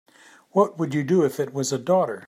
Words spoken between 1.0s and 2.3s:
do if it was a daughter?